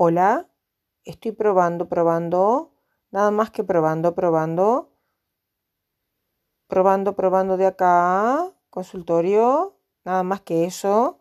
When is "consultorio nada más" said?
8.70-10.42